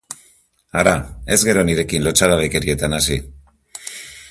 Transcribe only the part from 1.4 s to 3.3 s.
gero nirekin lotsagabekerietan hasi!